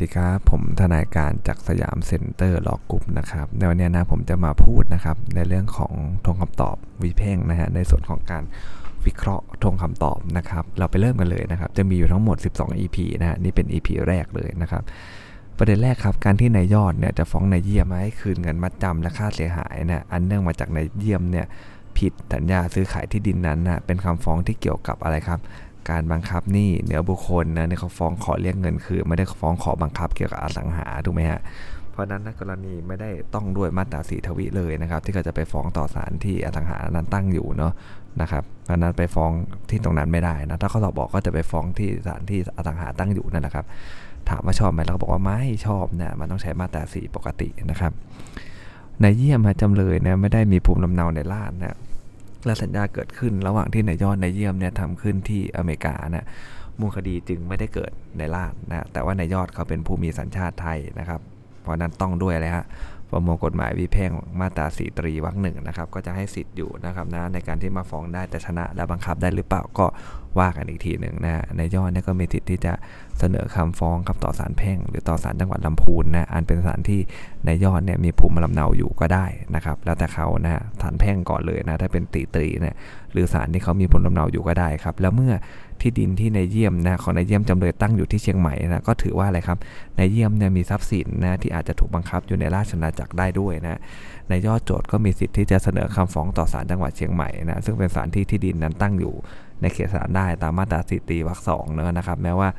[0.00, 5.92] ดีครับ ผมทนายการจากสยามเซ็นเตอร์ลอกรุ๊ปนะครับ ในวันนี้นะผมจะมาพูดนะครับ ในเรื่องของ
[6.26, 8.44] ธงคำตอบวิแพ่งนะฮะในส่วนของการ
[9.06, 14.82] วิเคราะห์ธงคำตอบนะครับ เราไปเริ่มกันเลยนะครับ จะมีอยู่ทั้งหมด 12 EP นะฮะนี่เป็น EP แรกเลยนะครับ
[15.58, 21.46] ประเด็นแรกครับ การที่นายยอดเนี่ยจะฟ้องนายเยี่ยมให้คืนเงินมัดจำและค่าเสียหายนะอันเนื่องมาจากนายเยี่ยมเนี่ย
[21.98, 25.40] ผิดสัญญาซื้อขายที่ดินนั้นนะเป็นคำฟ้องที่เกี่ยวกับอะไรครับ
[25.90, 31.40] การบังคับหนี้เหนือบุคคลนะเนี่ยเขาฟ้องขอเรียกเงินคือ ไม่ได้ฟ้องขอบังคับเกี่ยวกับอสังหาถูกไหมฮะ
[31.92, 37.72] เพราะนั้นกรณีไม่ได้ต้องด้วยมาตราสีทวิเลยนะครับ ที่เขาจะไปฟ้องต่อศาลที่อสังหานั้นตั้งอยู่เนาะ
[38.20, 39.30] นะครับเพราะนั้นไปฟ้อง
[39.70, 43.66] ที่ตรงนั้นไม่ได้นะถ้าเขาตอบบอกก็จะไปฟ้องที่ศาลที่อสังหาตั้งอยู่นั่นแหละครับ
[44.28, 47.92] ถามว่าชอบไหมเราก็บอกว่าไม่ชอบนะมันต้องใช้มาตราสีปกตินะครับ
[49.00, 51.76] ในเยี่ยมจำเลยนะไม่ได้มีภูมิลำเนาในลาดนะ
[52.44, 56.26] และสัญญาเกิดขึ้นระหว่างที่นายยอดนายเยี่ยมเนี่ยทำขึ้นที่อเมริกานะ
[56.80, 61.20] มูลคดีจึงไม่ได้เกิดในลาดนะแต่ว่านายยอดเขาเป็นผู้มีสัญชาติไทยนะครับ
[61.62, 62.66] เพราะนั้นต้องด้วยเลยฮะ
[63.12, 69.86] ประมวลกฎหมายวิเพ่งมาตราสีตรีวรรคหนึ่งนะครับก็จะให้สิทธิ์อยู่นะครับนะในการที่มาฟ้องได้แต่ชนะและบังคับได้หรือเปล่าก็
[70.38, 72.72] ว่ากันอีกทีหนึ่งนะในยยอดเนี่ยก็มีสิทธิ์ที่จะ
[73.18, 77.00] เสนอคำฟ้องครับต่อศาลแพ่ง หรือต่อศาลจังหวัดลำพูนนะอันเป็นศาลที่
[77.44, 82.74] ในยอดเนี่ยมีภูมิลำเนาอยู่ก็ได้นะครับแล้วแต่เขานะศาลแพ่งก่อนเลยนะถ้าเป็นตีตรีเนี่ย
[83.12, 85.32] หรือศาลที่เขามีภูมิลำเนาอยู่ก็ได้ครับแล้วเมื่อ
[85.82, 89.58] ที่ดินที่นายเยี่ยมนะของนายเยี่ยมจำเลยตั้งอยู่ที่เชียงใหม่นะก็ถือว่าอะไรครับ
[89.98, 93.80] นายเยี่ยมเนี่ยมีทรัพย์สินนะที่อาจจะถูกบังคับอยู่ในราชอาณาจักรได้ด้วยนะ
[94.28, 99.14] ในยอดโจทย์ก็มีสิทธิ์ที่จะเสนอคำฟ้องต่อศาลจังหวัดเชียงใหม่นะซึ่งเป็นศาลที่ที่ดินนั้นตั้งอยู่
[99.62, 102.50] ในเขตศาลได้ตามมาตราสิตีวรรคสองเนอะนะครับแม้ว่า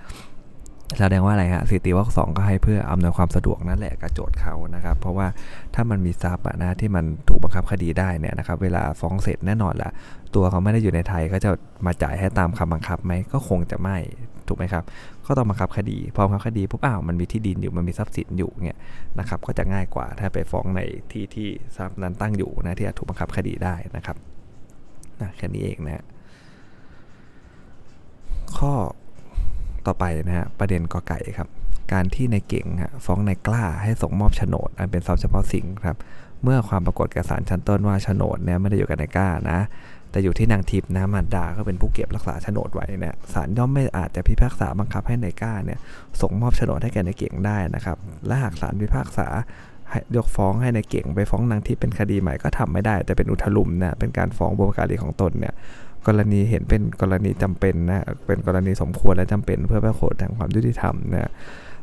[1.00, 5.28] แสดงว่าอะไรฮะสิติวรรคสองก็ให้เพื่ออำนวยความสะดวกนั่นแหละกับโจทย์เขานะครับ เพราะว่า
[5.76, 9.90] ถ้ามันมีทรัพย์นะที่มันถูกบังคับคดีได้เนี่ยนะครับ เวลาฟ้องเสร็จแน่นอนละ
[10.36, 11.52] ตัวเขาไม่ได้อยู่ในไทยก็จะ
[11.86, 13.98] มาจ่ายให้ตามคำบังคับไหมก็คงจะไม่
[14.48, 14.84] ถูกไหมครับ
[15.28, 18.80] ก็ต้องบังคับคดี พอบังคับคดีปุ๊บอ้าวมันมีที่ดินอยู่มันมีทรัพย์สินอยู่เนี่ย
[19.20, 20.82] นะครับก็จะง่ายกว่าถ้าไปฟ้องใน
[21.12, 24.18] ที่ที่ทรัพย์นั้นตั้งอยู่นะที่ถูกบังคับคดีได้นะครับ
[25.22, 26.06] นะแค่นี้เองนะ
[28.58, 28.74] ข้อ
[29.86, 31.48] ต่อไปนะฮะประเด็นกอไก่ครับ
[31.94, 32.68] การที่ในเก่ง
[33.06, 35.98] ฟ้องในกล้าให้ส่งมอบโฉนด อันเป็นทรัพย์เฉพาะสิ่งครับ
[36.44, 39.60] เมื่อความปรากฏแก่ศาลชั้นต้นว่าโฉนดเนี่ยไม่ได้อยู่กับนายกล้านะ
[40.12, 45.80] แต่อยู่ที่นางทิพย์นะมารดาก็เป็นผู้เก็บรักษาโฉนดไว้เนี่ยศาลย่อมไม่อาจจะพิพากษาบังคับให้นายกล้าเนี่ย
[46.22, 47.98] ส่งมอบโฉนดให้แก่นายเก่งได้นะครับ
[48.28, 49.28] และหากศาลพิพากษา
[50.16, 55.54] ยกฟ้องให้ในเก่งไปฟ้องนางทิพย์เป็นคดีใหม่ก็ทำไม่ได้ แต่เป็นอุทลุมนะเป็นการฟ้องบุพการีของตนเนี่ย
[56.08, 61.32] กรณีเห็นเป็นกรณีจำเป็นนะเป็นกรณีสมควรและจำเป็นเพื่อประโยชน์ทางความยุติธรรมนะ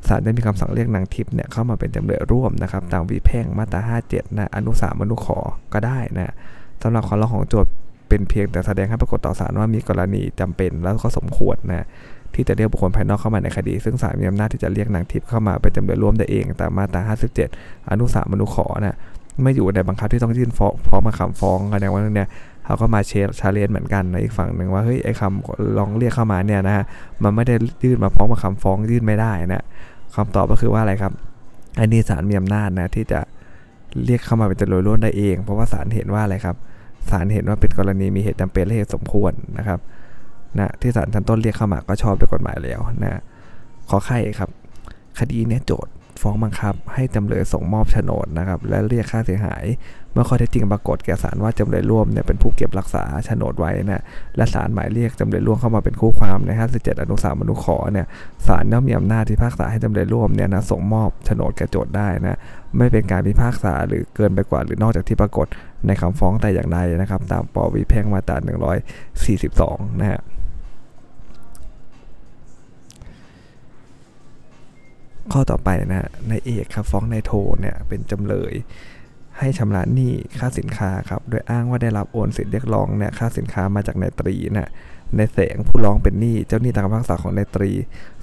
[0.09, 5.39] ศาลได้มีคำสั่งเรียกนางทิพย์เนี่ยเข้ามาเป็นจำเลยร่วมนะครับตามวิเพ่งมาตรา 57 นะอนุสามอนุขอ
[5.73, 6.35] ก็ได้นะ
[6.83, 7.73] สำหรับคำร้องของโจทย์
[8.09, 11.87] เป็นเพียงแต่แสดงให้ปรากฏต่อศาลว่ามีกรณีจำเป็นแล้วก็สมควรนะ
[12.34, 17.00] ที่จะเรียกบุคคลภายนอกเข้ามาในคดี ซึ่งศาลมีอำนาจที่จะเรียกนางทิพย์เข้ามาเป็นจำเลยร่วมได้เองตามมาตรา
[17.47, 18.97] 57 อนุสามอนุขอนะ
[19.43, 22.28] ไม่อยู่ในบังคับที่ต้องยื่นฟ้องพร้อมมาคำฟ้องแสดงว่าเนี่ย
[22.65, 26.84] เขาก็มาเชร์ชาเลนเหมือนกันในอีกฝั่งหนึ่งว่าเฮ้ยไอ้คำลองเรียกเข้ามาเนี่ยนะฮะ
[27.22, 29.65] มันไม่ได้ยื่นมาพร้อมมาคำฟ้องยื่นไม่ได้นะ
[30.15, 31.12] คำตอบก็คือว่าอะไรครับ
[31.81, 33.21] อันนี้ศาลมีอำนาจนะที่จะ
[34.05, 36.56] เรียกเข้ามาเป็นจำเลยร่วมได้เอง เพราะว่าศาลเห็นว่าอะไรครับ
[37.11, 39.81] ศาลเห็นว่าเป็นกรณีมีเหตุจำเป็นและเหตุสมควรนะครับ
[40.59, 43.21] นะที่ศาลชั้นต้นเรียกเข้ามาก็ชอบด้วยกฎหมายแล้วนะ
[43.89, 44.50] ขอไข่ครับ
[45.19, 49.65] คดีเนี้ยโจทย์ ฟ้องบังคับ ให้จำเลยส่งมอบโฉนดนะครับและเรียกค่าเสียหาย
[50.12, 54.03] เมื่อข้อเท็จจริงปรากฏแก่ศาลว่าจำเลยร่วมเนี่ยเป็นผู้เก็บรักษาโฉนดไว้นะ
[54.37, 58.06] และศาลหมายเรียกจำเลยร่วมเข้ามาเป็นคู่ความใน 57 อนุสามอนุขอเนี่ย
[58.47, 62.38] ศาลย่อมมีอำนาจพิพากษาให้จำเลยร่วมเนี่ยนะส่งมอบโฉนดแก่โจทย์ได้นะ
[62.77, 65.47] ไม่เป็นการพิพากษาหรือเกินไปกว่าหรือนอกจากที่ปรากฏ
[65.87, 68.37] ในคำฟ้องแต่อย่างใดนะครับ ตามปวิแพ่งมาตรา
[69.19, 70.21] 142 นะฮะ
[75.33, 78.53] ข้อต่อไปนะนายเอกครับฟ้องนายโทเนี่ยเป็นจำเลย
[79.39, 84.71] ให้ชำระหนี้ค่าสินค้าครับโดยอ้างว่าได้รับโอนสิทธิเรียกร้องเนี่ยค่าสินค้ามาจากนายตรีนะ
[85.17, 87.71] ในแสงผู้ร้องเป็นหนี้เจ้าหนี้ตามคำพิพากษาของนายตรี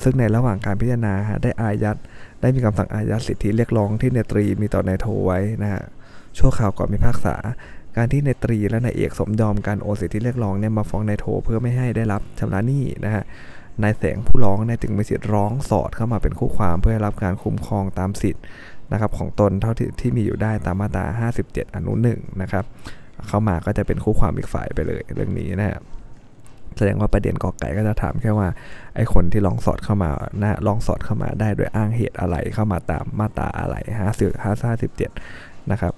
[0.03, 1.13] ซึ่งในระหว่างการพิจารณา
[1.43, 1.97] ได้อายัด
[2.41, 5.83] ได้มีคำสั่งอายัดสิทธิเรียกร้องที่นายตรีมีต่อนายโทไว้นะฮะ
[6.37, 7.35] ชั่วข่าวก่อนพิพากษา
[7.97, 13.23] การที่นายตรีและนายเอกสมยอมการโอนสิทธิเรียกร้องเนี่ยมาฟ้องนายโทเพื่อไม่ให้ได้รับชำระหนี้นะฮะ
[13.81, 18.43] นายแสงผู้ร้องเนี่ยจึงมีสิทธิ์ร้องสอดเข้ามาเป็นคู่ความเพื่อรับการคุ้มครองตามสิทธิ์
[18.91, 21.05] นะครับของตนเท่าที่ที่มีอยู่ได้ตามมาตรา
[21.41, 22.65] 57 อนุ1นะครับ
[23.27, 25.81] เข้ามาก็จะเป็นคู่ความอีกฝ่ายไปเลยเรื่องนี้นะครับ
[26.77, 28.47] แสดงว่าประเด็นกอไก่ก็จะถามแค่ว่า
[28.95, 30.09] ไอ้คนที่ลองสอดเข้ามา
[30.41, 35.11] นะลองสอดเข้ามาได้โดยอ้างเหตุอะไรเข้ามาตามมาตราอะไรห้าสิบห้าสิบเจ็ด
[35.71, 35.93] นะครับ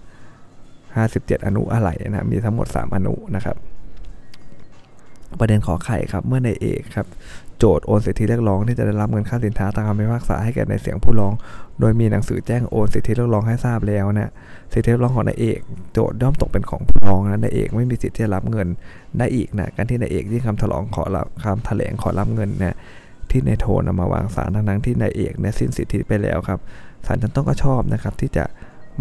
[0.95, 3.57] ห้าสิบเจ็ดอนุอะไรนะมีทั้งหมด 3 อนุนะครับ
[5.39, 7.07] ประเด็นขอไข่ครับเมื่อในเอกครับ
[7.59, 11.33] โจทย์โอนสิทธิเรียกร้องที่จะได้รับเงินค่าสินค้าตามคำพิพากษาให้แก่ในเสียงผู้ร้อง
[11.79, 14.29] โดยมีหนังสือแจ้งโอนสิทธิเรียกร้องให้ทราบแล้วนี่ย
[14.73, 15.59] สิทธิเรียกร้องของนายเอก
[15.93, 18.67] โจทย์ย่อมตกเป็นของผู้ร้องนะนายเอกไม่มีสิทธิที่จะรับเงิน
[19.17, 22.75] ได้อีกนะการที่นายเอกยื่นคำถลองขอรับคำแถลงขอรับเงินนี่ย
[23.29, 26.59] ที่นายโทนำมาวางศาลทั้งๆที่นายเอกเนี่ยสิ้นสิทธิไปแล้วครับ
[27.05, 28.43] ศาลชั้นต้นก็ชอบนะครับที่จะ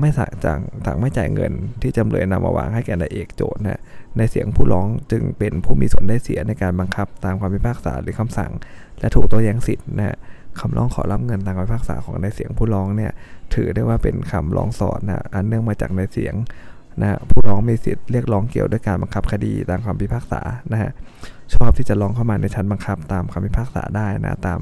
[0.00, 1.52] ไม่สั่งจังสั่งไม่จ่ายเงิน
[1.82, 3.80] ที่จำเลยนำมาวางให้แก่นายเอกโจทย์นะ
[4.16, 8.52] ในเสียงผู้ร้องจึงเป็นผู้มีส่วนได้เสียในการบังคับตามความพิพากษาหรือคำสั่ง
[9.00, 10.16] และถูกโต้แย้งสิทธิ์นะ
[10.60, 13.12] คำร้องขอรับเงินตามคำพิพากษาของในเสียงผู้ร้องเนี่ย
[13.54, 16.34] ถือได้ว่าเป็นคำร้องสอดนะอันเนื่องมาจากในเสียง
[17.00, 20.40] นะผู้ร้องมีสิทธิ์เรียกร้องเกี่ยวด้วยการบังคับคดีตามคำพิพากษา
[20.72, 20.90] นะฮะ
[21.54, 24.58] ชอบที่จะร้องเข้ามาในชั้นบังคับตามคำพิพากษาได้นะตาม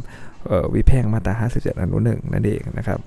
[0.74, 3.00] วิแพ่งมาตรา 57 อนุหนึ่งนั่นเองนะครับ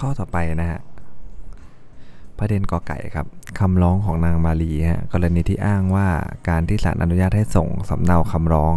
[0.00, 0.80] ข้อต่อไปนะฮะ
[2.38, 3.26] ประเด็นกอไก่ครับ
[3.58, 6.08] คำร้องของนางมาลีฮะกรณีที่อ้างว่า
[6.48, 8.74] การที่ศาลอนุญาตให้ส่งสำเนาคำร้อง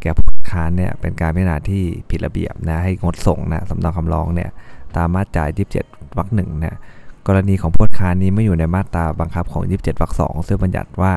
[0.00, 4.50] แก่ผู้ค้านเนี่ยเป็นการพิจารณาที่ผิดระเบียบนะให้งดส่งนะสำเนาคำร้องเนี่ย
[4.96, 5.44] ตามมาตรา
[5.80, 6.78] 27วรรคหนึ่งเนะ
[7.26, 11.12] กรณีของผู้ค้านนี้ไม่อยู่ในมาตราบังคับของ 27วรรคสองซึ่งบัญญัติว่า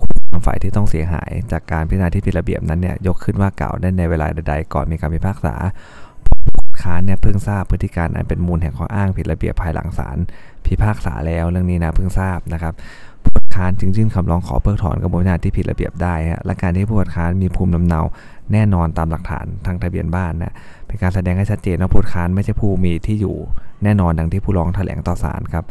[0.00, 0.02] ค
[0.32, 5.54] วามฝ่ายที่ต้องเสียหาย จากการพิจารณาที่ผิดระเบียบนั้นเนี่ยยกขึ้นว่ากล่าวได้ในเวลาใดๆก่อนมีการพิพากษา
[6.82, 10.16] ค้านเนี่ยเพิ่งทราบพฤติการอันเป็นมูลแห่งข้ออ้างผิดระเบียบภายหลังศาล
[10.66, 12.74] พิพากษาแล้วเรื่องนี้นะเพิ่งทราบนะครับ
[13.24, 16.14] ผู้ค้านจึงยื่นคำร้องขอเพิกถอนกระบวนการที่ผิดระเบียบได้
[16.46, 18.00] และการที่ผู้ค้านมีภูมิลำเนา
[18.52, 20.52] แน่นอนตามหลักฐานทางทะเบียนบ้านนะ
[20.86, 23.36] เป็นการแสดงให้ชัดเจนว่าผู้ค้านไม่ใช่ผู้มีที่อยู่
[23.84, 25.64] แน่นอนดังที่ผู้ร้องแถลงต่อศาลครับ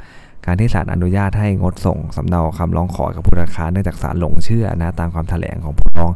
[0.45, 6.11] การที่ศาลอนุญาตให้งดส่งสำเนาคำร้องขอกับผู้ค้านเนื่องจากศาลหลงเชื่อนะตามความแถลงของผู้ร้อง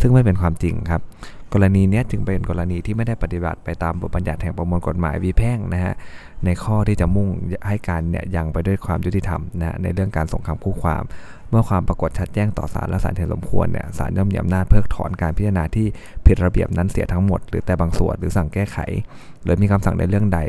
[0.00, 1.00] ซึ่งไม่เป็นความจริงครับ
[1.52, 5.94] กรณีนี้จึงเป็นกรณีที่ไม่ได้ปฏิบัติไปตามบทบัญญัติแห่งประมวลกฎหมายวีแพ่งนะฮะ
[6.44, 7.28] ในข้อที่จะมุ่ง
[7.68, 11.02] ให้การเนี่ยยังไปด้วยความยุติธรรมนะในเรื่องการส่งคำคู่ความ
[11.50, 15.86] เมื่อความปรากฏชัดแจ้งต่อศาลและศาลเห็นสมควรเนี่ยศาลย่อมมีอำนาจเพิกถอนการพิจารณาที่
[16.26, 18.78] ผิดระเบียบนั้นเสียทั้งหมด หรือแต่บางส่วนหรือสั่งแก้ไข
[19.42, 20.40] หรือมีคำสั่งในเรื่องใด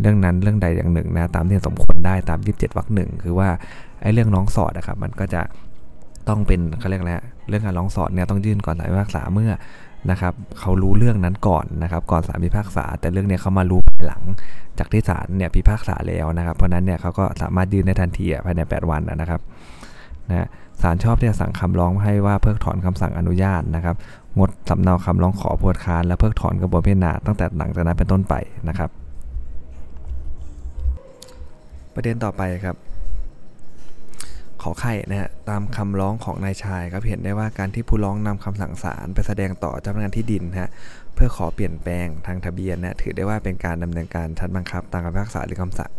[0.00, 3.48] เรื่องนั้นเรื่องใดอย่างหนึ่งนะตามที่สมควรได้ตาม 27วรรคหนึ่งคือว่า
[4.02, 5.42] ไอ้เรื่องร้องสอดนะครับมันก็จะ
[6.28, 7.12] ต้องเป็นเขาเรียกอะไร
[7.48, 9.50] เรื่องการร้องสอดเนี่ยต้องยื่นก่อนสารพิพากษาเมื่อ
[10.10, 14.22] นะครับเขารู้เรื่องนั้นก่อนนะครับก่อนศาลพิพากษา แต่เรื่องเนี้ยเขามารู้หลัง
[14.78, 19.40] จากที่ศาลเนี่ยพิพากษาแล้วนะครับ เพราะนั้นเนี่ยเขาก็สามารถยื่นได้ทันทีภายใน 8 วันนะครับ
[20.28, 20.48] นะ
[20.82, 23.96] ศาลชอบที่จะสั่งคำร้องให้ว่าเพิกถอนคำสั่งอนุญาตนะครับ
[24.38, 28.34] งดสำเนาคำร้องขอพวดค้านและเพิกถอนกระบวนพิจารณาตั้งแต่หลังจากนั้นเป็นต้นไป
[28.68, 28.90] นะครับ
[31.94, 32.76] ประเด็นต่อไปครับ
[34.62, 40.70] ขอไข่นะฮะตามคำร้องของนายชายครับเห็นได้ว่าการที่ผู้ร้องนำคำสั่งศาลไปแสดงต่อเจ้าพนักงานที่ดินฮะ
[41.14, 45.92] เพื่อขอเปลี่ยนแปลงทางทะเบียนนะถือได้ว่าเป็นการดำเนินการชั้นบังคับตามคำพิพากษาหรือคำสั่ง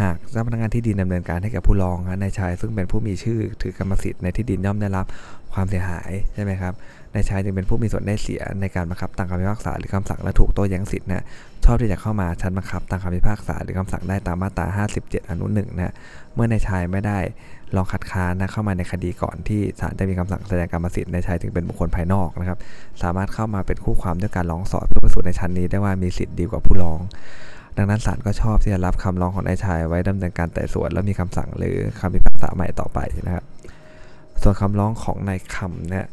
[0.00, 5.06] หากเจ้าพนักงานที่ดินดำเนินการให้กับผู้ร้องนายชายซึ่งเป็นผู้มีชื่อถือกรรมสิทธิ์ในที่ดินย่อมได้รับ
[5.54, 6.74] ความเสียหายใช่ไหมครับ
[7.14, 11.24] นายชายจึงเป็นผู้มีส่วนได้เสียในการบังคับตามคำพิพากษาหรือคำสั่งและถูกโต้แย้งสิทธินะ
[11.64, 14.66] ชอบที่จะเข้ามาชั้นบังคับตามคำพิพากษาหรือคำสั่งได้ตามมาตรา
[14.98, 15.94] 57 อนุหนึ่งนะ
[16.34, 17.18] เมื่อนายชายไม่ได้
[17.76, 22.58] ลองคัดค้านนะเข้ามาในคดีก่อนที่ศาลจะมีคำสั่งแสดงกรรมสิทธิ์ในชายถึงเป็นบุคคลภายนอกนะครับ
[23.02, 27.00] สามารถเข้ามาเป็นคู่ความด้วยการร้องสอดเพื่อพิสูจน์ในชั้นนี้ได้ว่ามีสิทธิ์ดีกว่าผู้ร้อง
[27.76, 33.44] ดังนั้นศาลก็ชอบที่จะรับคำร้องของนายชายไว้ดำเนินการไต่สวนแล้วมีคำสั่งหรือคำพิพากษาใหม่ต่อไปนะครับ
[34.42, 36.06] ส่วนคำร้องของนายคำเนี่ย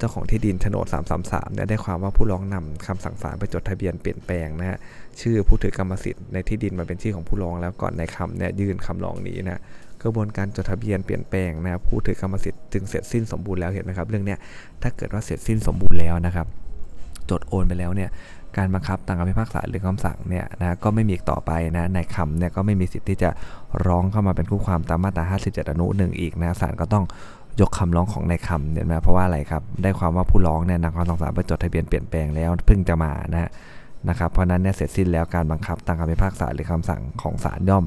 [0.00, 0.86] เจ้าของที่ดินโฉนด
[1.20, 4.78] 333เนี่ยได้ความว่าผู้ร้องนำคำสั่งศาลไปจดทะเบียนเปลี่ยนแปลงนะฮะ
[5.20, 9.60] ชื่อผู้ถือกรรมสิทธิ์ในที่ดินมาเป็นชื่อของผู้ร้องแล้วก่อนในคำเนี่ยยื่นคำร้องนี้นะ
[10.02, 14.38] กระบวนการจดทะเบียนเปลี่ยนแปลงนะผู้ถือกรรมสิทธิ์จึงเสร็จสิ้นสมบูรณ์แล้วเห็นไหมครับเรื่องเนี้ย
[14.82, 16.46] ถ้าเกิดว่าเสร็จสิ้นสมบูรณ์แล้วนะครับ
[17.30, 18.10] จดโอนไปแล้วเนี่ย
[18.56, 23.30] การบังคับตามคำพิพากษาหรือคำสั่งเนี่ยนะก็ไม่มีต่อไปนะในคำเนี่ยก็ไม่มีสิทธิ์ที่จะ
[23.86, 27.04] ร้องเข้ามาเป็นคู่ความตามมาตรา 57 อนุหนึ่งอีกนะศาลก็ต้อง
[27.60, 33.50] ยกคำร้องของในคำเนี่ยนะเพราะว่าอะไรครับได้ความว่าผู้ร้องเนี่ยนำคำสั่งศาลไปจดทะเบียนเปลี่ยนแปลงแล้วเพิ่งจะมานะ
[34.08, 37.84] นะครับเพราะนั้นเนี่ยเสร็จสิ้นแล้วการบังคับตามคำพิพากษาหรือคำสั่งของศาลย่อม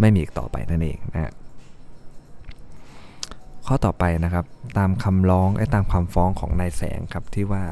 [0.00, 1.32] ไม่มีอีกต่อไปนั่นเองนะ
[3.66, 4.44] ข้อต่อไปนะครับ
[4.78, 7.64] ตามคำร้องไอ้ตามคำฟ้องของนายแสงครับที่ว่า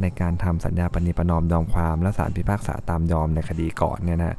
[0.00, 4.36] ในการทำสัญญาปณิประนอมยอมความและศาลพิพากษาตามยอมในคดีก่อนเนี่ยนะ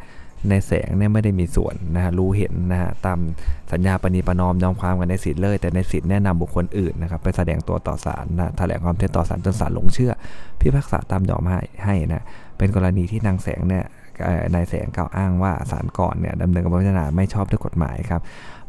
[0.50, 3.20] ในแสงเนี่ยไม่ได้มีส่วนนะฮะรู้เห็นนะฮะตาม
[3.72, 10.12] สัญญาปณิประนอมยอมความกันในสิทธิ์เลย แต่ในสิทธิ์แนะนำบุคคลอื่นนะครับไปแสดงตัวต่อศาลนะแถลงความเท็จต่อศาลจนศาลหลงเชื่อ
[10.60, 12.24] พิพากษาตามยอมให้ให้นะ
[12.58, 13.86] เป็นกรณีที่นางแสงเนี่ย
[14.54, 18.22] นายแสงกล่าวอ้างว่าศาลก่อนเนี่ยดำเนินการพิจารณาไม่ชอบด้วยกฎหมายครับ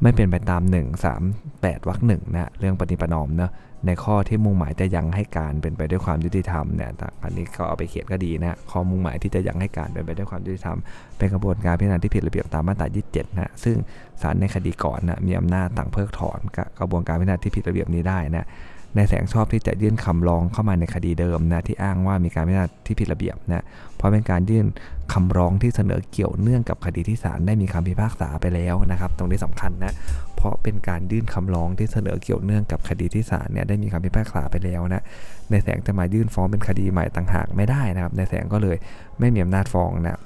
[0.03, 3.51] ไม่เป็นไปตาม 1 3 8วรรคหนึ่งนะเรื่องปฏิปนอมเนาะ
[3.87, 6.91] ในข้อที่มุ่งหมายจะยังให้การเป็นไปด้วยความยุติธรรมเนี่ย
[7.25, 10.79] อันนี้ก็เอาไปเขียนก็ดีนะข้อมุ่งหมายที่จะยังให้การเป็นไปด้วยความยุติธรรม
[11.19, 13.77] เป็นกระบวนการพิจารณาที่ผิดระเบียบตามมาตรา 27 นะซึ่ง
[14.23, 16.41] ศาลในคดีก่อนนะมีอำนาจต่างเพิกถอน
[16.79, 18.47] กระบวนการพิจารณาที่ผิดระเบียบนี้ได้นะ
[18.97, 23.65] ในแสงชอบที่จะยื่นคำร้องเข้ามาในคดีเดิมนะที่อ้างว่ามีการพิจารณาที่ผิดระเบียบนะ
[24.05, 24.67] ราะเป็นการยื่น
[25.13, 29.93] คำร้องที่เสนอเกี่ยวเนื่องกับคดีที่ศาลได้มีคำพิพากษาไปแล้วนะครับ ตรงนี้สำคัญนะ
[30.37, 35.03] เพราะเป็นการยื่นคำร้องที่เสนอเกี่ยวเนื่องกับคดีที่ศาลเนี่ยได้มีคำพิพากษาไปแล้วนะ
[35.51, 38.77] ในแสงจะมายื่นฟ้องเป็นคดีใหม่ต่างหากไม่ได้นะครับ ในแสงก็เลย
[39.21, 40.19] ไม่มีอำนาจฟ้องนะ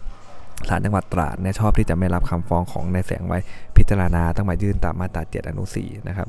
[0.68, 3.38] ศาลจังหวัดตราดเนี่ยชอบที่จะไม่รับคำฟ้องของในแสงไว้
[3.76, 6.28] พิจารณาต้องมายื่นตามมาตรา7อนุ4นะครับ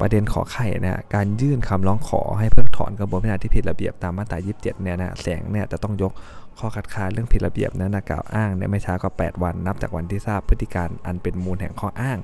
[0.00, 6.12] ประเด็นขอไข่นะการยื่นคำร้องขอให้เพิกถอนกระบวนการที่ผิดระเบียบตามมาตรา 27 เนี่ยนะแสงเนี่ยจะต้องยก
[6.58, 12.18] ข้อคัดค้านเรื่องผิดระเบียบนั้นนะกล่าวอ้างเนี่ยไม่ช้ากว่า 8 วันนับจากวันที่ทราบพฤติการอันเป็นมูลแห่งข้ออ้าง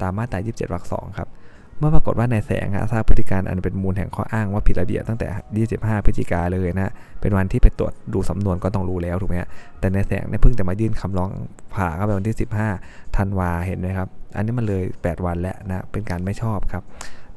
[0.00, 1.30] ตามมาตรา 27วรรคสองครับ
[1.78, 9.36] เมื่อปรากฏว่าในแสงทราบพฤติการอันเป็นมูลแห่งข้ออ้างว่าผิดระเบียบตั้งแต่ 25 พฤศจิกาเลยนะ เป็นวันที่ไปตรวจดูสำนวนก็ต้องรู้แล้วถูกไหม
[9.80, 11.30] แต่ในแสงเนี่ยเพิ่งจะมายื่นคำร้อง
[11.74, 12.36] ผ่าเข้าไปวันที่
[12.76, 16.82] 15 ธันวาเห็นไหมครับ อันนี้มันเลย 8 วันแล้วนะเป็นการไม่ชอบครับ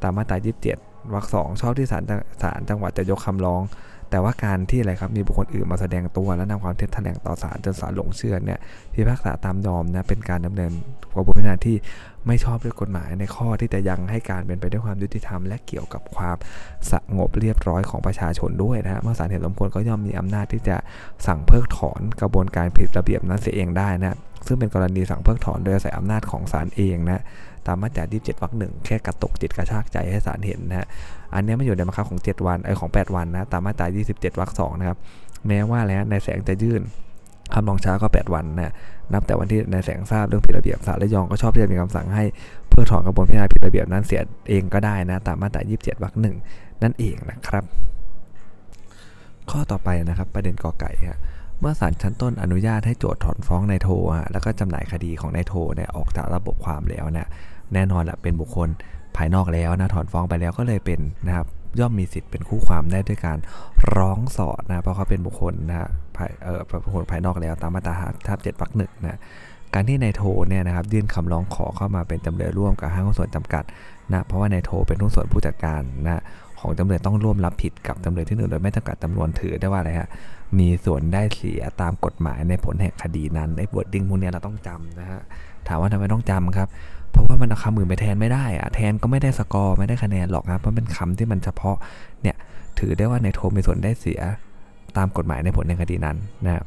[0.01, 0.37] ตามมาตรา
[0.75, 2.03] 27 วรรคสองชอบที่ศาล
[2.41, 3.61] ศาลจังหวัดจะยกคำร้อง
[4.09, 8.59] แต่ว่าการที่อะไรครับมีบุคคลอื่นมาแสดงตัวและนำความเท็จแถลงต่อศาลจนศาลหลงเชื่อเนี่ย
[8.93, 10.71] พิพากษาตามยอมนะเป็นการดำเนิน
[11.15, 11.75] กระบวนการที่
[12.27, 16.37] ไม่ชอบด้วยกฎหมายในข้อที่จะยังให้การเป็นไปด้วยความยุติธรรม และเกี่ยวกับความ
[16.91, 20.77] สงบเรียบร้อยของประชาชนด้วยนะเมื่อศาลเห็นสมควรก็ย่อมมีอำนาจที่จะ
[21.27, 24.17] สั่งเพิกถอนกระบวนการผิดระเบียบนั้นเสียเองได้นะ
[24.47, 27.23] ซึ่งเป็นกรณีสั่งเพิกถอนโดยอาศัยอำนาจของศาลเองนะ
[27.67, 30.87] ตามมาตรา27วรรคหนึ่งแค่กระตุกจิตกระชากใจให้ศาลเห็นนะฮะ
[31.33, 34.97] อันนี้ไม่อยู่ในบังคับของ 7 วันไอของ 8 วันนะตามมาตรา27วรรคสองนะครับ
[35.47, 36.81] แม้ว่าแล้วในแสงจะยื่น
[37.53, 38.73] คำลองช้าก็ 8 วันนะ
[39.13, 42.23] นับแต่วันที่ในแสงทราบเรื่องผิดระเบียบศาลระยองก็ชอบที่จะมีคำสั่งให้
[42.69, 46.35] เพื่อถอนกระบวนพิจารณาผิดระเบียบนั้นเสียเองก็ได้นะตามมาตรา 27วรรคหนึ่ง
[46.83, 47.63] นั่นเองนะครับ
[49.49, 51.19] ข้อต่อไปนะครับประเด็นกอไก่ฮะ
[51.59, 53.89] เมื่อศาลชั้นต้นอนุญาตให้โจทย์ถอนฟ้องนายโท
[54.31, 57.27] แล้วก็จำหน่ายคดีของนายโทเนี่ยออกจากระบบความแล้วเนี่ย
[57.73, 58.69] แน่นอนแหละเป็นบุคคล
[59.15, 61.47] ภายนอกแล้วนะถอนฟ้องไปแล้วก็เลยเป็นนะครับ
[61.79, 63.37] ย่อมมีสิทธิ์เป็นคู่ความได้ด้วยการ
[63.95, 67.95] ร้องสอดนะเพราะเขาเป็นบุคคลนะภายเอ่อบุคคลภายนอกแล้วตามมาตรา
[68.27, 69.19] ทับเจ็ดวรรคหนึ่งนะ
[69.73, 73.63] การที่นายโทเนี่ยนะครับยื่นคำร้องขอเข้ามาเป็นจำเลยร่วมกับห้างหุ้นส่วนจำกัด
[74.13, 76.21] นะเพราะว่านายโทเป็นหุ้นส่วนผู้จัดการนะ
[76.59, 80.09] ของจำเลยต้องร่วมรับผิดกับจำเลยที่หนึ่งโดยไม่จำกัดจำนวนถือได้ว่าอะไรฮะ
[80.57, 85.21] มีส่วนได้เสียตามกฎหมายในผลแห่งคดีนั้นไอ้บทดิ้งพวกนี้เราต้องจำนะฮะ
[85.67, 86.67] ถามว่าทำไมต้องจำครับ
[87.17, 91.77] เพราะว่ามันเอาคำอื่นไปแทนไม่ได้อะแทนก็ไม่ได้สกอร์ไม่ได้คะแนนหรอกครับเพราะเป็นคำที่มันเฉพาะ
[92.21, 92.35] เนี่ย
[92.79, 94.19] ถือได้ว่าในโทมีส่วนได้เสีย
[94.97, 96.63] ตามกฎหมายในผลในคดีนั้นนะ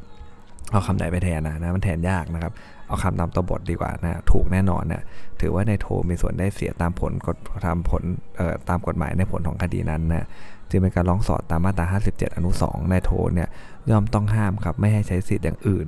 [0.71, 2.53] เอาคำไหนไปแทนนะนะมันแทนยากนะครับ
[2.87, 5.03] เอาคำตามตัวบทดีกว่านะถูกแน่นอนนะ
[5.41, 8.03] ถือว่าในโทมีส่วนได้เสียตามผลกฎทำผล
[8.37, 10.25] เอ่อตามกฎหมายในผลของคดีนั้นนะ
[10.69, 13.49] จึงเป็นการร้องสอดตามมาตรา 57 อนุ 2 ในโทเนี่ย
[13.89, 15.87] ย่อมต้องห้ามครับไม่ให้ใช้สิทธิ์อย่างอื่น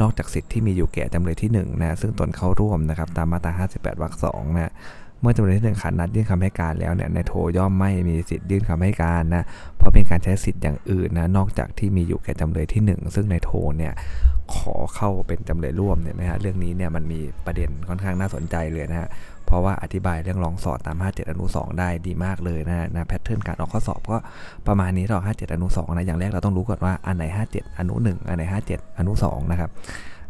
[0.00, 4.72] นอกจากสิทธิ์ที่มีอยู่แก่จำเลยที่1นะซึ่งตนเข้าร่วมนะครับตามมาตรา 58วรรค2นะ
[5.20, 9.44] เมื่อจำเลยที่หนึ่งขันนัดยื่นคำให้การแล้วเนี่ยในโทย่อมไม่มีสิทธิ์ยื่นคำให้การนะ
[9.76, 13.92] เพราะเป็นการใช้สิทธิ์อย่างอื่นนะนอกจากที่มีอยู่แก่จำเลยที่ 1 ซึ่งในโทเนี่ย
[14.54, 19.08] ขอเข้าเป็นจำเลยร่วมเนี่ยนะฮะเรื่องนี้เนี่ยมันมีประเด็นค่อนข้างน่าสนใจเลยนะฮะ
[19.46, 24.18] เพราะว่าอธิบายเรื่องลองสอบตาม 57 อนุ 2 ได้ดีมากเลยนะนะแพทเทิร์นการออกข้อสอบก็
[24.66, 29.70] ประมาณนี้ต่อ57 อนุ 2 นะ อย่างแรกเราต้องรู้ก่อนว่าอันไหน 57 อนุ 1 อันไหน 57 อนุ 2 นะครับ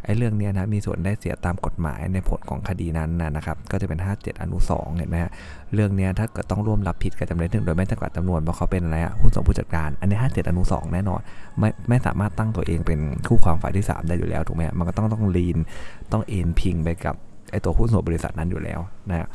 [0.03, 5.31] ไอ้เรื่องนี้นะมีส่วนได้เสียตามกฎหมายในผลของคดีนั้นนะครับก็จะเป็น 57 อนุ 2 เห็นไหมฮะ
[5.73, 11.21] เรื่องนี้ถ้าเกิดต้องร่วมรับผิดกับจำเลยหนึ่งโดยไม่จำกัดจำนวนเพราะเขาเป็นอะไรอะหุ้นส่วนผู้จัดการ อันนี้ 57 อนุ 2 แน่นอน
[11.59, 15.57] ไม่ไม่สามารถตั้งตัวเองเป็นคู่ความฝ่ายที่ 3 ได้อยู่แล้วถูกไหมฮะมันก็ต้องต้องลีน
[16.11, 17.15] ต้องเอ็นพิงไปกับ
[17.55, 19.27] อ้ตัวหุ้นส่วนบริษัทนั้นอยู่แล้วนะ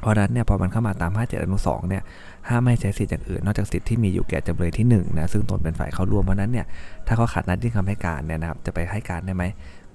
[0.00, 2.02] เพราะนั้นเนี่ยพอมันเข้ามาตาม 57อนุ2เนี่ย
[2.48, 6.66] ห้ามไม่ใช้สิทธิ์อย่างอื่น นอกจากสิทธิ์ที่มีอยู่แก่จำเลยที่1นะซึ่งตนเป็นฝ่ายเข้าร่วมเพราะนั้นเนี่ย
[7.06, 9.44] ถ้าเขาขัดนัดยื่นคำให้การเนี่ยนะครับจะไปให้การได้ไหม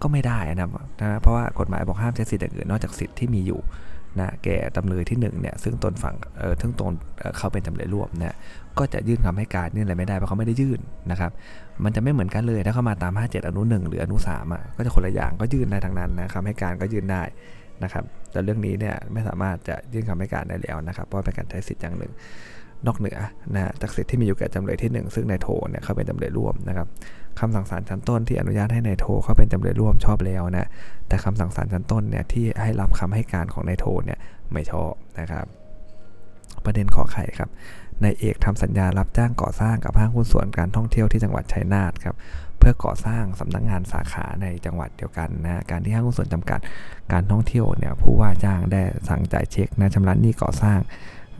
[0.01, 0.69] ก็ไม่ได้นะ
[1.01, 3.59] นะเพราะว่ากฎหมายบอกห้ามใช้สิทธิ์อย่างอื่นนอกจากสิทธิ์ที่มีอยู่
[4.19, 6.93] นะแก่จำเลยที่1เนี่ยซึ่งตนฝั่งเออซึ่งตน
[7.37, 8.33] เขาเป็นจำเลยร่วมเนี่ย
[8.79, 10.79] ก็จะยื่นคำให้การนี่อะไรไม่ได้เพราะเขาไม่ได้ยื่น
[11.11, 11.31] นะครับ
[11.83, 17.23] มันจะไม่เหมือนกันเลยถ้าเข้ามาตาม 57 อนุ 1 หรืออนุ3อะก็จะคนละอย่างก็ยื่นได้ทั้งนั้นนะคำให้การก็ยื่นได้
[17.83, 22.11] นะครับ แต่เรื่องนี้เนี่ยไม่สามารถจะยื่นคำให้การได้แล้วนะครับเพราะเป็นการใช้สิทธิ์อย่างหนึ่ง
[22.85, 23.17] นอกเหนือ
[23.53, 26.87] นะจากสิทธิ์ที่มีอยู่แก่จำเลยที่ 1 ซึ่งนายโทเนี่ยเขาเป็นจำเลยร่วมนะครับ
[27.39, 30.67] คำสั่งศาลชั้นต้นที่อนุญาตให้นายโทเขาเป็นจำเลยร่วมชอบแล้วนะ
[31.07, 34.19] แต่คำสั่งศาลชั้นต้นเนี่ยที่ให้รับคำให้การของนายโทเนี่ย
[34.53, 35.45] ไม่ชอบนะครับ
[36.65, 37.49] ประเด็นขอไข่ครับ
[38.03, 42.15] นายเอกทำสัญญารับจ้างก่อสร้างกับห้างหุ้นส่วนการท่องเที่ยวที่จังหวัดชัยนาทครับ
[42.59, 46.59] เพื่อก่อสร้างสำนักงงานสาขาในจังหวัดเดียวกันนะการที่ห้างหุ้นส่วนจำกัด
[47.13, 50.79] การท่องเที่ยวเนี่ยผู้ว่าจ้างได้สั่งจ่ายเช็คนะชำระหนี้ก่อสร้าง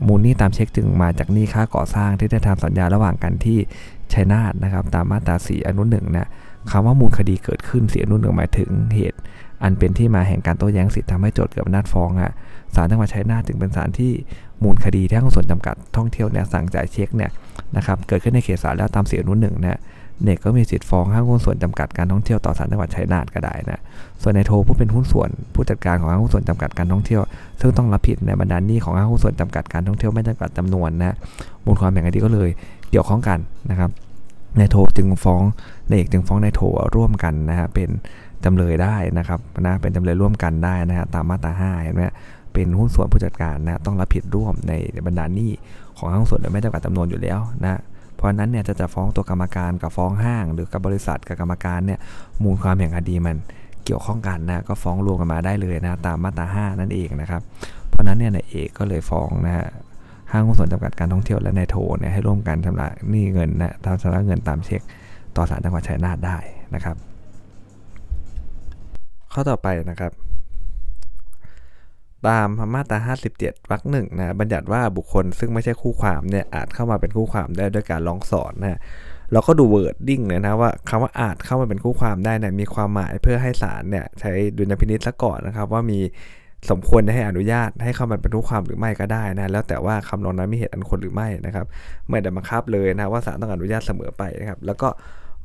[0.06, 3.58] มูลหนี้ตามเช็คจึงมาจากหนี้ค่าก่อสร้างที่ได้ทำสัญญาระหว่างกันที่
[4.12, 6.28] ชัยนาทนะครับตามมาตราสีอนุหนึ่งนะ
[6.70, 9.18] คำว่ามูลคดีเกิดขึ้นเสียอนุหนึ่งหมายถึงเหตุ
[9.62, 12.32] อันเป็นที่มาแห่งการโต้แย้งสิทธิ์ทำให้โจทย์เกิดอำนาจฟ้องอะ
[12.74, 14.12] ศาลจังหวัดชัยนาทจึงเป็นศาลที่
[14.62, 17.30] มูลคดีที่ห้างส่วนจำกัดท่องเที่ยวเนี่ยสั่งจ่ายเช็คเนี่ย
[17.76, 19.80] นะครับเกิดขึ้นในเขตศาลแล้วตามเสียอนุหนึ่งเนะ
[20.22, 23.80] เน็กก็มีสิทธิ์ฟ้องห้างหุ้นส่วนจำกัดการท่องเที่ยวต่อศาลจังหวัดชัยนาทก็ได้นะ
[24.22, 27.22] ส่วนนายโทผู้เป็นหุ้นส่วนผู้จัดการของห้างหุ้นส่วนจำกัดการท่องเที่ยว
[27.60, 31.16] ซึ่งต้องรับผิดในบรรดาหนี้ของห้างหุ้นส่วนจำกัดการท่องเที่ยวไม่จำกัดจำนวนนะ
[31.64, 32.50] มูลความแบ่งคดีก็เลย
[32.90, 33.38] เกี่ยวข้องกัน
[33.70, 33.90] นะครับ
[34.58, 35.42] นายโทจึงฟ้อง
[35.88, 36.60] นายเอกจึงฟ้องนายโท
[36.96, 37.90] ร่วมกันนะฮะเป็น
[38.44, 42.02] จำเลยได้นะครับนะเป็นจำเลยร่วมกันได้นะฮะตามมาตรา5เห็นไหม
[42.54, 44.72] เป็นหุ้นส่วนผู้จัดการนะต้องรับผิดร่วมใน
[45.06, 45.50] บรรดาหนี้
[45.98, 47.80] ของห้างส่วนโดยไม่จำกัดจำนวนอยู่แล้วนะ
[48.16, 51.98] เพราะนั้นเนี่ยจะจะฟ้องตัวกรรมการกับฟ้องห้าง หรือกับบริษัทกับกรรมการเนี่ย
[52.42, 53.36] มูลความแห่งคดีมัน
[53.84, 57.42] เกี่ยวข้องกันนะก็ฟ้องรวมกันมาได้เลยนะตามมาตรา5นั่นเองนะครับ
[57.88, 59.66] เพราะนั้นเนี่ยนายเอกก็เลยฟ้องนะฮะ
[60.32, 64.80] ห้างหุ้นส่วนจำกัดการท่องเที่ยวและนายโทเนี่ยให้ร่วมกันชำระหนี้เงินนะทำชำระเงินตามเช็ค
[65.36, 66.36] ต่อศาลจังหวัดชัยนาทได้
[66.74, 66.96] นะครับ
[69.32, 70.12] ข้อต่อไปนะครับ
[72.28, 72.98] ตามมาตรา
[73.38, 78.80] 57วรรคหนึ่งนะบัญญัติว่าบุคคลซึ่งไม่ใช่คู่ความเนี่ยอาจเข้ามาเป็นคู่ความได้ด้วยการร้องสอดนะ
[79.32, 86.00] เราก็ดู wording เลยนะว่าคำว่าอาจเข้ามาเป็นคู่ความได้เนี่ยมีความหมายเพื่อให้ศาลเนี่ยใช้ดุลยพินิจซะก่อนนะครับ ว่ามี
[86.70, 91.66] สมควรให้อนุญาตให้เข้ามาเป็นคู่ความหรือไม่ก็ได้นะแล้วแต่ว่าคำร้องนั้นมีเหตุอันควรหรือไม่นะครับ
[92.08, 94.88] ไม่ได้บังคับเลยนะว่าศาลต้องอนุญาตเสมอไปนะครับแล้วก็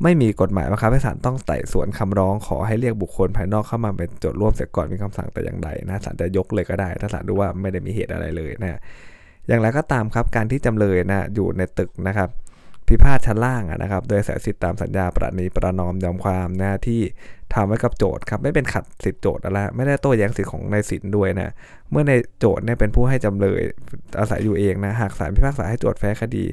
[0.04, 8.80] ไม่มีกฎหมายบังคับให้ศาลต้องไต่สวนคำร้องขอให้เรียกบุคคลภายนอกเข้ามาเป็นโจทย์ร่วมเสียก่อนมีคำสั่งแต่อย่างใดนะศาลจะยกเลยก็ได้ ถ้าศาลดูว่าไม่ได้มีเหตุอะไรเลยนะ
[9.48, 12.30] อย่างไรก็ตามครับการที่จำเลยนะอยู่ในตึกนะครับ
[12.88, 17.02] พิพาทชั้นล่างนะครับ โดยอาศัยสิทธิตามสัญญาประนีประนอมยอมความนะที่
[17.54, 21.54] ทำไว้กับโจทย์ครับไม่เป็นขัดสิทธิโจทย์อะไรไม่ได้โต้แย้งสิทธิของนายสินด้วยนะ
[21.92, 23.62] เมื่อในโจทย์เนี่ยเป็นผู้ให้จำเลย
[24.20, 26.44] อาศัยอยู่เองนะหากศาลพิพากษาให้โจทย์แพ้คดี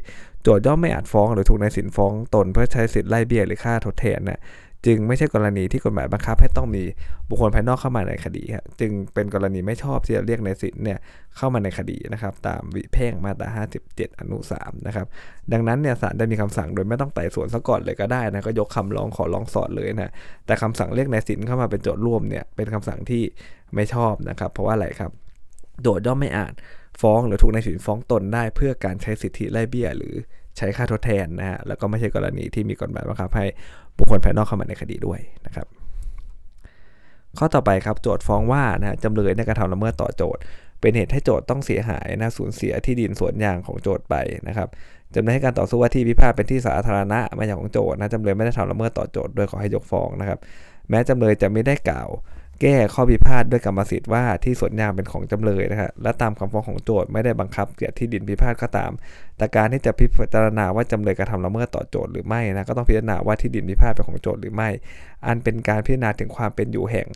[0.48, 4.40] โจทย์ย่อมไม่อาจฟ้องหรือถูกนายสินฟ้องตนเพื่อใช้สิทธิ์ไล่เบี้ยหรือค่าทดแทนนะ
[4.86, 6.82] จึงไม่ใช่กรณีที่กฎหมายบังคับให้ต้องมี
[7.28, 10.98] บุคคลภายนอกเข้ามาในคดีครับจึงเป็นกรณีไม่ชอบที่จะเรียกนายสินเนี่ย
[11.36, 13.48] เข้ามาในคดีนะครับตามวิเพ่งมาตรา
[13.82, 15.06] 57 อนุ 3 นะครับ
[15.52, 20.12] ดังนั้นเนี่ยศาลได้มีคำสั่งโดยไม่ต้องไต่สวนซะก่อนเลยก็ได้นะก็ยกคำร้องขอร้องสอดเลยนะ
[20.46, 23.22] แต่คำสั่งเรียกนายสินเข้ามาเป็นโจทย์ร่วมเนี่ยเป็นคำสั่งที่
[23.74, 25.10] ไม่ชอบนะครับเพราะว่าอะไรครับ
[25.82, 26.52] โจทย์ย่อมไม่อาจ
[27.02, 30.14] ฟ้องหรือถูกนายสินฟ้องตนได้เพื่อการใช้สิทธิไล่เบี้ยหรือ
[30.56, 33.46] ใช้ค่าทดแทนนะฮะแล้วก็ไม่ใช่กรณีที่มีกฎหมายบังคับให้
[33.98, 35.66] บุคคลภายนอกเข้ามาในคดีด้วยนะครับ
[37.38, 40.42] ข้อต่อไปครับโจทย์ฟ้องว่านะจำเลยในกระทำละเมิดต่อโจทย์
[40.80, 44.14] เป็นเหตุให้โจทย์ต้องเสียหายนะสูญเสียที่ดินสวนยางของโจทย์ไป
[44.48, 44.68] นะครับ
[45.14, 50.38] จำเลยให้การต่อสู้ว่าที่พิพาทเป็นที่สาธารณะมาจากของโจทย์นะจำเลยไม่ได้ทำละเมิดต่อโจทย์โดยขอให้ยกฟ้องนะครับ
[50.90, 52.08] แม้จำเลยจะไม่ได้กล่าว
[52.60, 58.90] แก้ข้อพิพาทด้วยกรรมสิทธิ์ว่าที่สวนยางเป็นของจำเลยนะครับและตามคำฟ้องของโจทย์ไม่ได้บังคับเกี่ยวที่ดินพิพาทก็ตาม
[59.36, 64.68] แต่การที่จะพิจารณาว่าจำเลยกระทำละเมิดต่อโจทย์หรือไม่นะก็ต้องพิจารณาว่าที่ดินพิพาทเป็นของโจทย์หรือไม่
[65.26, 67.06] อันเป็นการพิจารณาถึงความเป็นอยู่แห่ง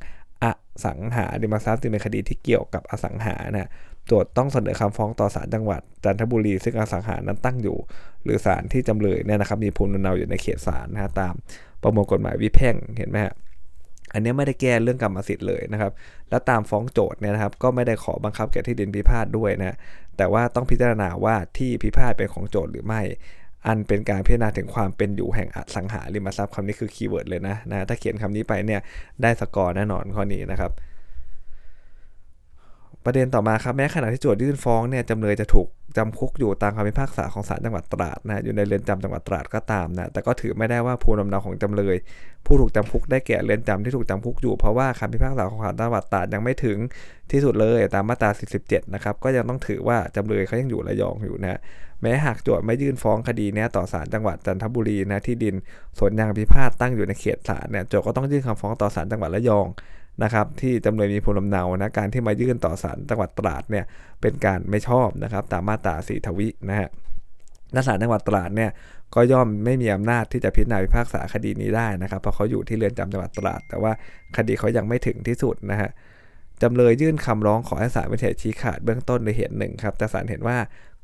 [0.45, 0.47] อ
[0.85, 3.69] สังหาริมทรัพย์จึงเป็นคดีที่เกี่ยวกับอสังหานะ
[4.07, 7.77] โจทย์ต้องเสนอคำฟ้องต่อศาลจังหวัดจันทบุรี ซึ่งอสังหานั้นตั้งอยู่
[8.25, 11.35] หรือศาลที่จำเลยเนี่ยนะครับมีภูมิลำเนาอยู่ในเขตศาลนะตาม
[11.83, 13.35] ประมวลกฎหมายวิแพ่งเห็นไหมฮะ
[14.13, 15.93] อันนี้ไม่ได้แก้เรื่องกรรมสิทธิ์เลยนะครับ
[16.31, 19.77] แล้วตามฟ้องโจทก์เนี่ยนะครับก็ไม่ได้ขอบังคับแก่ที่ดินพิพาทด้วยนะ
[20.17, 23.01] แต่ว่าต้องพิจารณาว่าที่พิพาทเป็นของโจทก์หรือไม่
[23.67, 28.81] อันเป็นการพิจารณาถึงความเป็นอยู่แห่งอสังหาริมทรัพย์คำนี้คือ keyword เลยนะนะถ้าเขียนคำนี้ไปเนี่ย
[29.23, 30.71] ได้สกอร์แน่นอนข้อนี้นะครับ
[33.11, 41.97] ประเด็นต่อมาครับแม้ขณะที่โจทก์ยื่นฟ้องเนี่ยจำเลยจะถูกจำคุกอยู่ตามคำพิพากษาของศาลจังหวัดตราดนะอยู่ในเรือนจำจังหวัดตราดก็ตามนะแต่ก็ถือไม่ได้ว่าภูมิลำเนาของจำเลย
[42.47, 46.79] ผู้ถูกจำคุกได้แก่เรือนจำที่ถูกจำคุกอยู่เพราะว่าคำพิพากษาของศาลจังหวัดตราดยังไม่ถึง
[47.31, 48.31] ที่สุดเลยตามมาตรา
[48.63, 51.59] 47 นะครับก็ยังต้องถือว่าจำเลยเขายังอยู่ระยองอยู่นะ
[52.03, 55.55] แม้หากโจทย์ไม่ยื่นฟ้องคดีนี้ต่อศาลจังหวัดจันทบุรีนะที่ดิน
[55.99, 59.67] สวนยางพิพาทตั้งอยู่ในเขตศาลเนี่ยโจทย์ก็ต้องยื่นคำฟ้องต่อศาลจังหวัดระยอง
[60.23, 63.85] นะครับที่จำเลยมีภูมิลำเนานะการที่มายื่นต่อศาลจังหวัดตราดเนี่ย
[64.21, 66.89] เป็นการไม่ชอบนะครับตามมาตราสีทวินะฮะ
[67.75, 68.71] นักศาลจังหวัดตราดเนี่ย
[69.15, 73.93] ก็ย่อมไม่มีอำนาจที่จะพิจารณาพิพากษาคดีนี้ได้นะครับเพราะเขาอยู่ที่เรือนจำจังหวัดตราด แต่ว่า
[74.37, 75.91] คดีเขายังไม่ถึงที่สุดนะฮะ
[76.63, 80.57] จำเลยยื่นคำร้องขอให้ศาลวินิจฉัยชี้ขาดเบื้องต้นในเหตุหนึ่งครับแต่ศาลเห็นว่า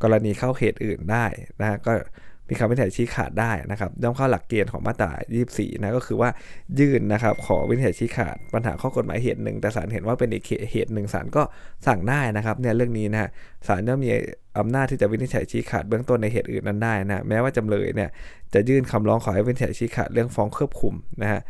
[0.02, 1.26] กรณีเข้าเหตุอื่นได้
[1.60, 1.92] นะก็
[2.48, 5.10] มีคำวินิจฉัยชี้ขาดได้นะครับย่อมเข้าหลักเกณฑ์ของมาตรา
[5.46, 6.30] 24 นะก็คือว่า
[6.78, 11.42] ยื่นนะครับขอวินิจฉัยชี้ขาดปัญหาข้อกฎหมายเหตุหนึ่งแต่ศาลเห็นว่าเป็นอีกเหตุหนึ่งศาลก็
[11.86, 13.30] สั่งได้นะครับเนี่ยเรื่องนี้นะฮะ
[13.68, 14.10] ศาลย่อมมี
[14.58, 18.10] อำนาจที่จะวินิจฉัยชี้ขาดเบื้องต้นในเหตุอื่นนั้นได้นะแม้ว่าจำเลยเนี่ย
[18.54, 21.40] จะยื่นคำร้องขอให้วินิจฉัยชี้ขาดเรื่องฟ้องควบคุมนะฮะ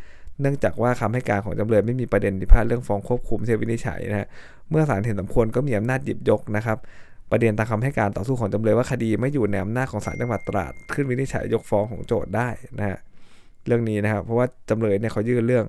[0.40, 4.28] เนื่องจากว่าคำให้การของจำเลยไม่มีประเด็นที่พาดเรื่องฟ้องควบคุมที่วินิจฉัยนะฮะ
[4.70, 6.78] เมื่อศาลเห็นสมควรก็มีอำนาจหยิบยกนะครับ
[7.30, 12.98] ประเด็นตามคำให้การต่อสู้ของจำเลยว่าคดีไม่อยู่ในอำนาจของศาลจังหวัดตราดขึ้นวินิจฉัยยกฟ้องของโจทได้นะฮะ
[13.66, 15.64] เรื่องนี้นะครับ เพราะว่าจำเลยเนี่ยเขายื่นเรื่อง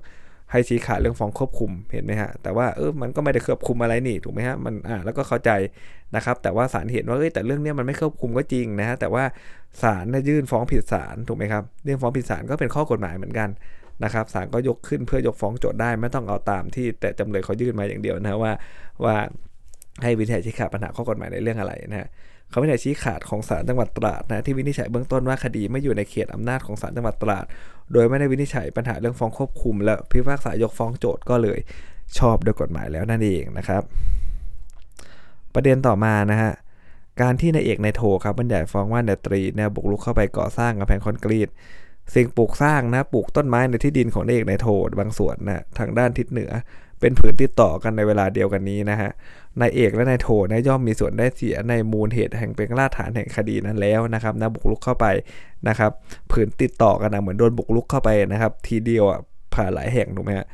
[0.52, 5.50] ให้ชี้ขาดเรื่องฟ้องควบคุมเห็นไหมฮะแต่ว่าเออมันก็ไม่ได้ควบคุมอะไรนี่ถูกไหมฮะมันอ่าแล้วก็เข้าใจ
[6.16, 9.24] นะครับ แต่ว่าศาลเห็นว่าเอ้ยแต่เรื่องนี้มันไม่ควบคุมก็จริงนะฮะแต่ว่า
[9.82, 13.48] ศาลเนี่ยยื่นฟ้องผิดศาลถูกไหมครับเรื่องฟ้องผิดศาลก็เป็นข้อกฎหมายเหมือนกัน
[14.04, 18.52] นะครับศาลก็ยกขึ้นเพื่อยกฟ้องโจทย์ได้ไม่ต้องเอาตามที่แต่จำเลยเขายื่นมาอย่างเดียวนะว่า
[19.04, 19.16] ว่า
[20.02, 22.08] ให้วินิจฉัยชี้ขาดปัญหาข้อกฎหมายในเรื่องอะไรนะฮะ
[22.50, 27.44] เขาวินิจฉัยชี้ขาดของศาลจังหวัดตราดนะที่วินิจฉัยเบื้องต้นว่าคดีไม่อยู่ในเขตอำนาจของศาลจังหวัดตราด
[27.92, 31.58] โดยไม่ได้วินิจฉัยปัญหาเรื่องฟ้องควบคุม และพิพากษายกฟ้องโจทย์ก็เลย
[32.18, 33.82] ชอบโดยกฎหมายแล้วนั่นเองนะครับ
[35.54, 36.52] ประเด็นต่อมานะฮะ
[37.20, 41.48] การที่นายเอกนายโทครับบรรยายฟ้องว่านายตรีเนี่ยบุกรุกเข้าไปก่อสร้างกำแพงคอนกรีต
[42.14, 44.68] สิ่งปลูกสร้างนะปลูกต้นไม้ในที่ดินของนายเอกนายโท
[45.00, 46.50] บางส่วนนะทางด้านทิศเหนือ
[47.00, 49.10] เป็นผืนติดต่อกันในเวลาเดียวกันนี้นะฮะ
[49.60, 55.06] นายเอกและนายโทนะย่อมมีส่วนได้เสียในมูลเหตุแห่งเป็นรากฐานแห่งคดีนั้นแล้วนะครับนะบุกรุกเข้าไป
[55.68, 55.90] นะครับ
[56.30, 59.20] ผืนติดต่อกันนะเหมือนโดนบุกรุกเข้าไปนะครับ ทีเดียวอะ
[59.54, 60.46] ผ่านหลายแห่งถูกไหมฮะ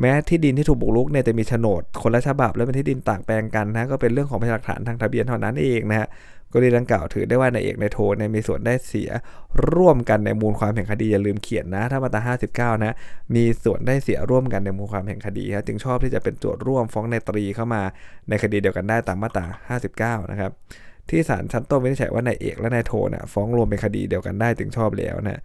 [0.00, 6.08] แม้ที่ดินที่ถูกบุกรุกเนี่ยจะมีโฉนดคนละฉบับ และเป็นที่ดินต่างแปลงกันนะก็เป็นเรื่องของพยานหลักฐานทางทะเบียนเท่านั้นเองนะฮะ
[6.54, 9.10] กรณีดังกล่าวถือได้ว่านายเอกนายโทเนี่ยมีส่วนได้เสีย
[9.74, 12.94] ร่วมกันในมูลความแห่งคดีอย่าลืมเขียนนะ ถ้ามาตรา59 นะ
[13.34, 17.82] มีส่วนได้เสียร่วมกันในมูลความแห่งคดีครับจึงชอบที่จะเป็นโจทย์ร่วมฟ้องนายตรีเข้ามา
[18.28, 19.46] ในคดีเดียวกันได้ตามมาตรา
[20.22, 20.50] 59 นะครับ
[21.08, 25.40] ที่ศาลชั้นต้นวินิจฉัยว่านายเอกและนายโทเนี่ยฟ้องรวมเป็นคดีเดียวกันได้จึงชอบแล้วนะ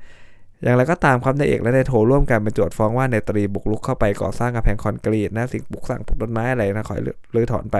[0.63, 6.95] อย่างไรก็ตามครับนายเอกและนายโทร่วมกันเป็นโจทย์ฟ้องว่านายตรีบุกรุกเข้าไปก่อสร้างกำแพงคอนกรีตนะสิ่งปลูกสร้างปลูกต้นไม้อะไรนะขอ
[7.33, 7.77] เลยถอนไป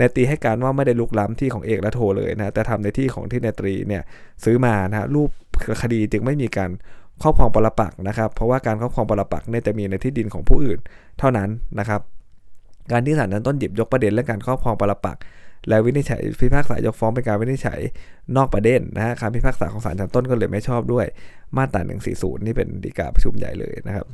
[0.00, 4.02] นตรีให้การว่าไม่ได้ลุกล้ำที่ของเอกและโทเลยนะแต่ทำในที่ของที่นายตรีเนี่ย
[4.44, 5.28] ซื้อมานะรูป
[5.82, 6.70] คดีจึงไม่มีการ
[7.22, 10.78] ครอบครองปรปักนะครับ เพราะว่าการครอบครองปรปักเนี่ยจะมีในที่ดินของผู้อื่น
[11.18, 12.00] เท่านั้นนะครับ
[12.92, 15.16] การที่ศาลนั้นต้นหยิบยกประเด็นเรื่องการครอบครองปรปัก
[15.68, 17.80] และวินิจฉัยพิพากษายกฟ้องเป็นการวินิจฉัย
[18.36, 21.06] นอกประเด็นนะฮะคำพิพากษาของศาลชั้นต้นก็เลยไม่ชอบด้วย
[21.56, 21.80] มาตรา
[22.14, 24.06] 140 นี่เป็นฎีกาประชุมใหญ่เลยนะครับ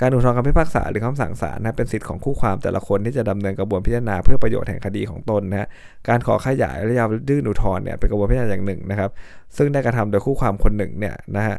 [0.00, 5.68] การอุทธรณ์คำพิพากษาหรือคำสั่งศาลนะเป็นสิทธิ์ของคู่ความแต่ละคนที่จะดำเนินกระบวนพิจารณาเพื่อประโยชน์แห่งคดีของตนนะ
[6.08, 9.10] การขอขยายระยะยื่นอุทธรณ์เนี่ยเป็นกระบวนพิจารณาอย่างหนึ่งนะครับ
[9.56, 11.56] ซึ่งได้กระทำโดยคู่ความคนหนึ่งเนี่ยนะฮะ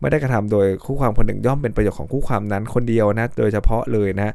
[0.00, 4.34] ไม่ได้กระทำโดยคู่ความคนหนึ่งย่อมเป็นประโยชน์ของคู่ความนั้นคนเดียวนะโดยเฉพาะเลยนะ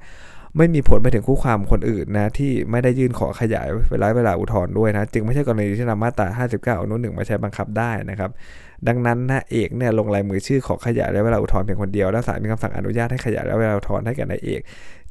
[0.57, 8.31] ไม่มีผลไปถึงคู่ความคนอื่นนะที่ไม่ได้ยื่นขอขยายเวลาเวลาอุทธรณ์ด้วยนะจึงไม่ใช่กรณีที่นำมาตรา 59อนุหนึ่งมาใช้บังคับได้นะครับ
[8.87, 14.61] ดังนั้นนะเอกเนี่ยลงลายมือชื่อขอขยายระยะเวลาอุทธรณ์เพียงคนเดียวและศาลมีคำสั่งอนุญาตให้ขยายระยะเวลาอุทธรณ์ให้แก่นายเอก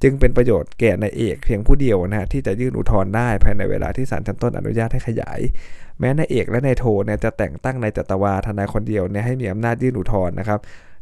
[0.03, 5.40] จึงเป็นประโยชน์แก่นายเอกเพียงผู้เดียวนะที่จะยื่นอุทธรณ์ได้ภายในเวลาที่ศาลชั้นต้นอนุญาตให้ขยาย
[5.98, 10.61] แม้นายเอกและนายโทเนี่ยจะแต่งตั้งนายจัตวาทนายคนเดียวเนี่ยให้มีอำนาจยื่นอุทธรณ์นะครับ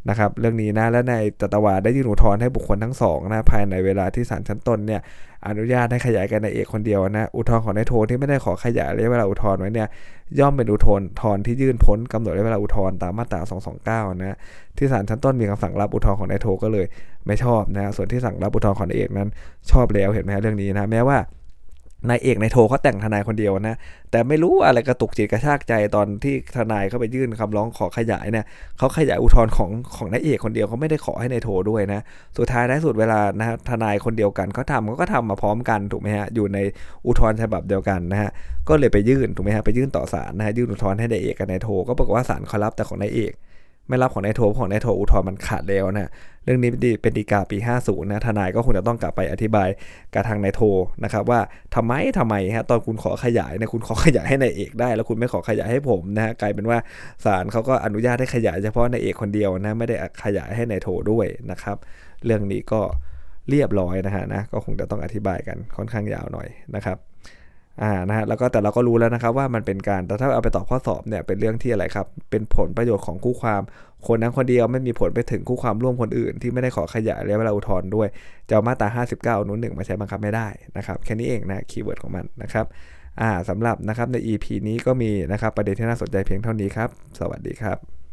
[0.08, 5.00] นะครับเรื่องนี้นะและในจัตวาได้ยื่นอุทธรณ์ให้บุคคลทั้งสองนะภายในเวลาที่ศาลชั้นต้นเนี่ย
[5.46, 9.88] อนุญาตให้ขยายกันในเอกคนเดียวนะอุทธรณ์ของนายโทที่ไม่ได้ขอขยายระยะเวลาอุทธรณ์ไว้เนี่ย
[10.38, 13.40] ย่อมเป็นอุทธรณ์ทรที่ยื่นพ้นกำหนดระยะเวลาอุทธรณ์ตามมาตรา
[14.10, 14.36] 229 นะ
[14.76, 16.86] ที่ศาลชั้นต้นมีคำสั่งรับอุทธรณ์ของนายโทก็เลย
[17.26, 19.28] ไม่ชอบนะส่วนที่สั่งรับอุทธรณ์ของนายเอกนั้น
[19.70, 21.18] ชอบแล้วเห็นไหมเรื่องนี้นะแม้ว่า
[22.08, 23.76] นายเอกนายโทเขาแต่งทนายคนเดียวนะ
[24.10, 28.46] แต่ไม่รู้อะไรกระตุกจิตกระชากใจตอนที่ทนายเขาไปยื่นคำร้องขอขยายเนี่ย
[28.78, 32.00] เขาขยายอุทธรณ์ของของนายเอกคนเดียวเขาไม่ได้ขอให้นายโทด้วยนะ
[32.38, 36.58] สุดท้ายในสุดเวลานะทนายคนเดียวกันเขาทำเขาก็ทำมาพร้อมกันถูกไหมฮะอยู่ใน
[37.06, 38.30] อุทธรณ์ฉบับเดียวกันนะฮะ
[38.68, 43.32] ก็เลยไปยื่นถูกไหมฮะไปยื่นต่อศาลนะฮะยื่นอุทธรณ์ให้นายเอกกับนายโทก็บอกฏว่าศาลเขารับแต่ของนายเอก
[43.88, 46.10] ไม่รับของนายโทของนายโทอุทธรมันขาดแล้วนะ
[46.44, 46.70] เรื่องนี้
[47.02, 49.68] เป็นดีกาปี 50นะทนายก็คงจะต้องกลับไปอธิบาย
[50.14, 50.60] กับทางนายโท
[51.04, 51.40] นะครับว่า
[51.74, 56.78] ทำไมทำไมฮะตอนคุณขอขยายเนี่ยคุณขอขยายให้นายเอกได้ แล้วคุณไม่ขอขยายให้ผมนะฮะกลายเป็นว่า
[57.24, 61.76] ศาลเขาก็อนุญาตให้ขยายเฉพาะนายเอกคนเดียวนะไม่ได้ขยายให้นายโทด้วยนะครับ
[62.24, 62.80] เรื่องนี้ก็
[63.50, 66.98] เรียบร้อยนะฮะนะก็คงจะต้องอธิบายกันค่อนข้างยาวหน่อยนะครับ
[67.82, 73.62] อ่านะฮะแล้วก็แต่เราก็รู้แล้วนะครับว่ามันเป็นการแต่ถ้าเอาไปตอบข้อสอบเนี่ยเป็นเรื่องที่อะไรครับ เป็นผลประโยชน์ของคู่ความ
[74.06, 78.08] คนนั้นคนเดียวไม่มีผลไปถึงคู่ความร่วมคนอื่น ที่ไม่ได้ขอขยายระยะเวลาอุทธรณ์ด้วย
[78.48, 78.88] จะเอามาตรา
[79.40, 82.66] 59นุนหนึ่งมาใช้บังคับไม่ได้นะครับแค่นี้เองนะคีย์เวิร์ดของมันนะครับ
[83.20, 86.88] อ่าสำหรับนะครับใน EP นี้ก็มีนะครับประเด็นที่น่าสนใจเพียงเท่านี้ครับ
[87.18, 88.07] สวัสดีครับ